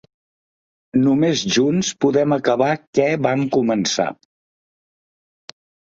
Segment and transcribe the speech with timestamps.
[1.01, 4.11] Només junts podem acabar què vam començar.